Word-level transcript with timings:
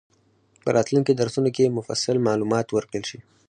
په 0.63 0.69
راتلونکي 0.77 1.13
درسونو 1.21 1.49
کې 1.55 1.75
مفصل 1.77 2.17
معلومات 2.27 2.67
ورکړل 2.71 3.03
شي. 3.09 3.19